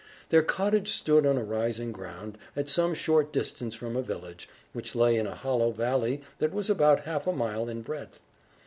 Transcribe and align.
Their 0.29 0.41
cottage 0.41 0.89
stood 0.89 1.27
on 1.27 1.37
a 1.37 1.43
rising 1.43 1.91
ground, 1.91 2.39
at 2.55 2.67
some 2.67 2.95
short 2.95 3.31
distance 3.31 3.75
from 3.75 3.95
a 3.95 4.01
village, 4.01 4.49
which 4.73 4.95
lay 4.95 5.15
in 5.15 5.27
a 5.27 5.35
hollow 5.35 5.69
valley 5.69 6.21
that 6.39 6.51
was 6.51 6.71
about 6.71 7.01
half 7.01 7.27
a 7.27 7.31
mile 7.31 7.69
in 7.69 7.83
breadth. 7.83 8.19